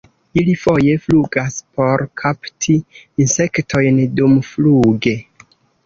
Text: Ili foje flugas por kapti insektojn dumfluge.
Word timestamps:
Ili 0.41 0.53
foje 0.61 0.95
flugas 1.03 1.59
por 1.77 2.03
kapti 2.23 2.79
insektojn 3.27 4.05
dumfluge. 4.19 5.19